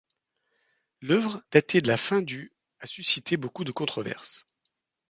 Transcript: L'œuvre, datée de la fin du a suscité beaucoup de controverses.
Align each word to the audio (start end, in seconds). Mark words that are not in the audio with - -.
L'œuvre, 1.03 1.43
datée 1.51 1.79
de 1.79 1.87
la 1.87 1.95
fin 1.95 2.23
du 2.23 2.51
a 2.79 2.87
suscité 2.87 3.37
beaucoup 3.37 3.63
de 3.63 3.71
controverses. 3.71 4.47